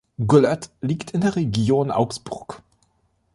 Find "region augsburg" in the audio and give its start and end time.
1.35-2.63